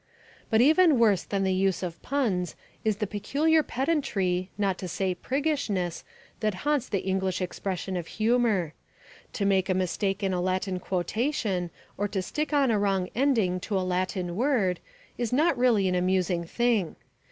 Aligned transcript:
But 0.49 0.61
even 0.61 0.97
worse 0.97 1.21
than 1.21 1.43
the 1.43 1.53
use 1.53 1.83
of 1.83 2.01
puns 2.01 2.55
is 2.83 2.95
the 2.97 3.05
peculiar 3.05 3.61
pedantry, 3.61 4.49
not 4.57 4.79
to 4.79 4.87
say 4.87 5.13
priggishness, 5.13 6.03
that 6.39 6.55
haunts 6.65 6.89
the 6.89 7.01
English 7.03 7.39
expression 7.39 7.95
of 7.95 8.07
humour. 8.07 8.73
To 9.33 9.45
make 9.45 9.69
a 9.69 9.75
mistake 9.75 10.23
in 10.23 10.33
a 10.33 10.41
Latin 10.41 10.79
quotation 10.79 11.69
or 11.99 12.07
to 12.07 12.23
stick 12.23 12.51
on 12.51 12.71
a 12.71 12.79
wrong 12.79 13.09
ending 13.13 13.59
to 13.59 13.77
a 13.77 13.85
Latin 13.87 14.35
word 14.35 14.79
is 15.19 15.31
not 15.31 15.55
really 15.55 15.87
an 15.87 15.93
amusing 15.93 16.45
thing. 16.45 16.95